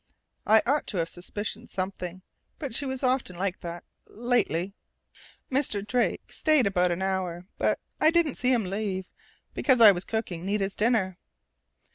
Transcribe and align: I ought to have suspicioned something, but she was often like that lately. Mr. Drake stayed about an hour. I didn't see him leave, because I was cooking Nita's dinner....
I 0.47 0.63
ought 0.65 0.87
to 0.87 0.97
have 0.97 1.09
suspicioned 1.09 1.69
something, 1.69 2.23
but 2.57 2.73
she 2.73 2.87
was 2.87 3.03
often 3.03 3.35
like 3.35 3.59
that 3.59 3.83
lately. 4.07 4.73
Mr. 5.51 5.85
Drake 5.85 6.33
stayed 6.33 6.65
about 6.65 6.89
an 6.91 7.03
hour. 7.03 7.45
I 7.99 8.09
didn't 8.09 8.33
see 8.33 8.51
him 8.51 8.65
leave, 8.65 9.11
because 9.53 9.79
I 9.79 9.91
was 9.91 10.03
cooking 10.03 10.43
Nita's 10.43 10.75
dinner.... 10.75 11.19